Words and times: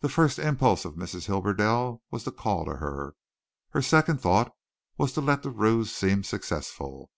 The 0.00 0.08
first 0.08 0.40
impulse 0.40 0.84
of 0.84 0.96
Mrs. 0.96 1.26
Hibberdell 1.26 2.02
was 2.10 2.24
to 2.24 2.32
call 2.32 2.64
to 2.64 2.78
her. 2.78 3.14
Her 3.70 3.82
second 3.82 4.20
thought 4.20 4.52
was 4.98 5.12
to 5.12 5.20
let 5.20 5.44
the 5.44 5.50
ruse 5.50 5.92
seem 5.94 6.24
successful. 6.24 7.12